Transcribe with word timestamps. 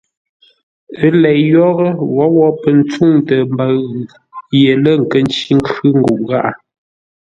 Ə́ 1.05 1.11
lei 1.21 1.39
yórə́, 1.53 1.89
wǒwó 2.15 2.47
pə̂ 2.61 2.71
ntsûŋtə 2.79 3.35
mbəʉ 3.53 3.75
ye 4.61 4.71
lə̂ 4.83 4.93
nkə́ 5.01 5.21
ncí 5.25 5.49
nkhʉ́ 5.59 5.89
nguʼ 5.99 6.19
gháʼá. 6.27 6.51